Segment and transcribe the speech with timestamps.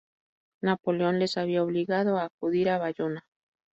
[0.63, 3.27] Napoleón les había obligado a acudir a Bayona.